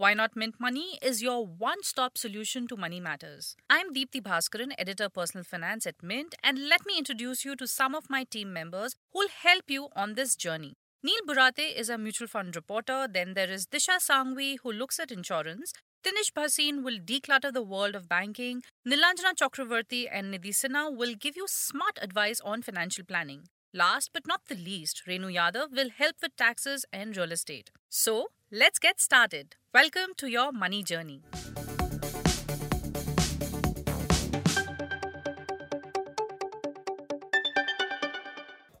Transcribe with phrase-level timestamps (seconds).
[0.00, 3.54] Why Not Mint Money is your one stop solution to money matters.
[3.68, 7.94] I'm Deepthi Bhaskaran, editor personal finance at Mint, and let me introduce you to some
[7.94, 10.72] of my team members who'll help you on this journey.
[11.02, 13.06] Neil Borate is a mutual fund reporter.
[13.12, 15.74] Then there is Disha Sanghvi, who looks at insurance.
[16.02, 18.62] Dinesh Bhasin will declutter the world of banking.
[18.88, 23.42] Nilanjana Chakravarti and Nidhi Sinha will give you smart advice on financial planning.
[23.74, 27.70] Last but not the least, Renu Yadav will help with taxes and real estate.
[27.90, 29.54] So, let's get started.
[29.72, 31.22] Welcome to your money journey.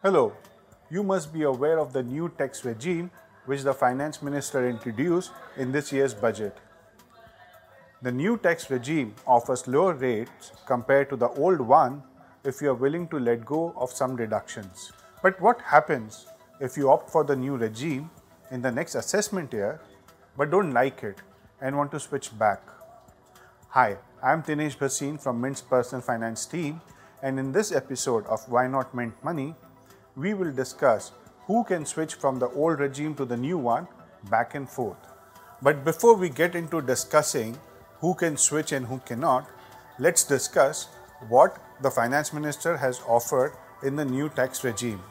[0.00, 0.34] Hello,
[0.88, 3.10] you must be aware of the new tax regime
[3.46, 6.56] which the finance minister introduced in this year's budget.
[8.02, 12.04] The new tax regime offers lower rates compared to the old one
[12.44, 14.92] if you are willing to let go of some deductions.
[15.24, 16.26] But what happens
[16.60, 18.10] if you opt for the new regime
[18.50, 19.80] in the next assessment year
[20.36, 21.18] but don't like it
[21.60, 22.60] and want to switch back?
[23.70, 26.80] Hi, I'm Dinesh Bhasin from Mint's personal finance team,
[27.22, 29.54] and in this episode of Why Not Mint Money,
[30.16, 31.12] we will discuss
[31.46, 33.86] who can switch from the old regime to the new one
[34.30, 34.96] back and forth.
[35.62, 37.58] But before we get into discussing
[38.00, 39.48] who can switch and who cannot,
[39.98, 40.88] let's discuss
[41.28, 45.02] what the finance minister has offered in the new tax regime.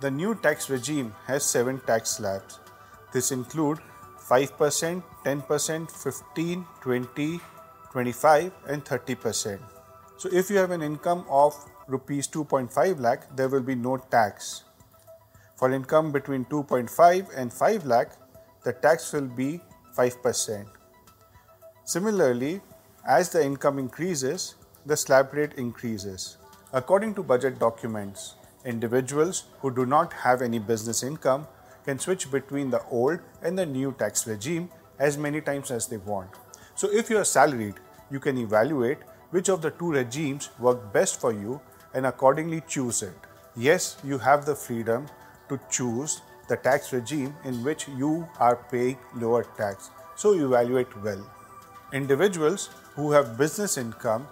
[0.00, 2.60] The new tax regime has seven tax slabs.
[3.12, 3.78] This include
[4.28, 7.40] 5%, 10%, 15, 20,
[7.92, 9.58] 25 and 30%.
[10.18, 11.54] So if you have an income of
[11.86, 14.64] rupees 2.5 lakh, there will be no tax.
[15.56, 18.12] For income between 2.5 and 5 lakh,
[18.64, 19.60] the tax will be
[19.96, 20.66] 5%.
[21.84, 22.60] Similarly,
[23.06, 26.36] as the income increases, the slab rate increases.
[26.72, 31.46] According to budget documents, individuals who do not have any business income
[31.88, 34.68] can switch between the old and the new tax regime
[34.98, 36.30] as many times as they want.
[36.74, 37.76] So, if you are salaried,
[38.10, 38.98] you can evaluate
[39.30, 41.60] which of the two regimes work best for you
[41.94, 43.14] and accordingly choose it.
[43.56, 45.06] Yes, you have the freedom
[45.48, 49.88] to choose the tax regime in which you are paying lower tax.
[50.14, 51.24] So, evaluate well.
[51.94, 54.26] Individuals who have business income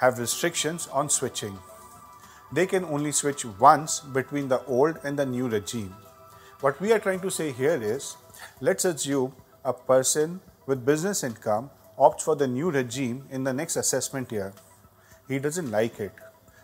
[0.00, 1.58] have restrictions on switching.
[2.50, 5.94] They can only switch once between the old and the new regime.
[6.60, 8.16] What we are trying to say here is
[8.60, 9.34] let's assume
[9.64, 14.52] a person with business income opts for the new regime in the next assessment year.
[15.28, 16.12] He doesn't like it,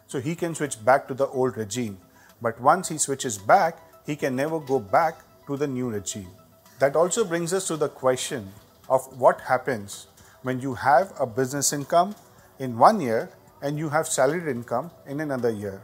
[0.07, 1.99] so he can switch back to the old regime.
[2.41, 6.31] But once he switches back, he can never go back to the new regime.
[6.79, 8.53] That also brings us to the question
[8.89, 10.07] of what happens
[10.43, 12.15] when you have a business income
[12.59, 13.31] in one year
[13.61, 15.83] and you have salaried income in another year?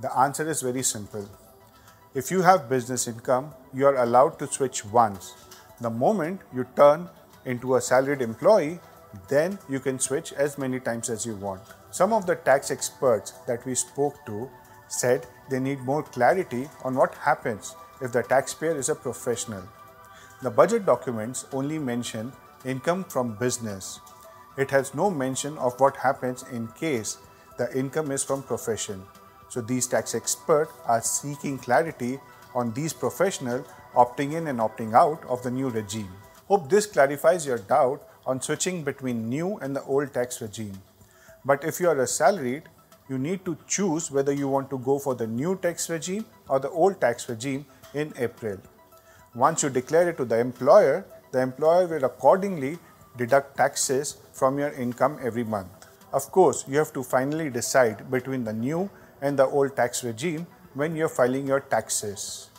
[0.00, 1.28] The answer is very simple.
[2.14, 5.32] If you have business income, you are allowed to switch once.
[5.80, 7.08] The moment you turn
[7.46, 8.80] into a salaried employee,
[9.28, 11.62] then you can switch as many times as you want.
[11.90, 14.50] Some of the tax experts that we spoke to
[14.88, 19.62] said they need more clarity on what happens if the taxpayer is a professional.
[20.42, 22.34] The budget documents only mention
[22.66, 24.00] income from business.
[24.58, 27.16] It has no mention of what happens in case
[27.56, 29.02] the income is from profession.
[29.52, 32.18] So these tax experts are seeking clarity
[32.54, 36.08] on these professionals opting in and opting out of the new regime.
[36.48, 40.80] Hope this clarifies your doubt on switching between new and the old tax regime.
[41.44, 42.62] But if you are a salaried,
[43.10, 46.58] you need to choose whether you want to go for the new tax regime or
[46.58, 48.56] the old tax regime in April.
[49.34, 52.78] Once you declare it to the employer, the employer will accordingly
[53.18, 55.88] deduct taxes from your income every month.
[56.10, 58.88] Of course, you have to finally decide between the new
[59.22, 62.50] and the old tax regime when you're filing your taxes.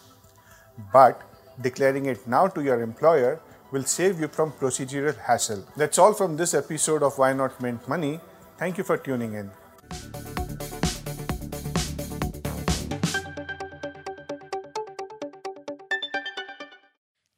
[0.92, 1.22] But
[1.62, 3.40] declaring it now to your employer
[3.72, 5.66] will save you from procedural hassle.
[5.78, 8.20] That's all from this episode of Why Not Mint Money.
[8.58, 9.52] Thank you for tuning in.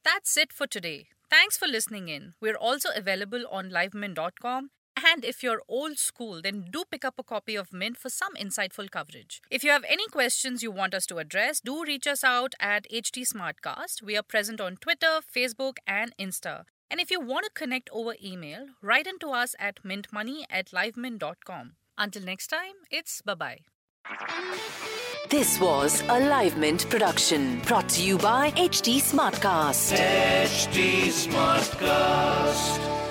[0.04, 1.08] That's it for today.
[1.30, 2.34] Thanks for listening in.
[2.42, 4.70] We're also available on livemint.com.
[4.96, 8.34] And if you're old school, then do pick up a copy of Mint for some
[8.36, 9.42] insightful coverage.
[9.52, 12.88] If you have any questions you want us to address, do reach us out at
[12.92, 14.02] HT Smartcast.
[14.02, 16.64] We are present on Twitter, Facebook, and Insta.
[16.90, 21.74] And if you want to connect over email, write into us at mintmoney at livemint.com.
[21.98, 23.60] Until next time, it's bye bye.
[25.30, 29.98] This was a Live Mint production brought to you by HT Smartcast.
[29.98, 33.05] HT Smartcast.